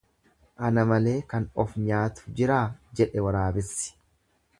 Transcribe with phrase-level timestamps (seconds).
[0.69, 2.63] Ana malee kan of nyaatu jiraa
[3.01, 3.93] jedhe waraabessi.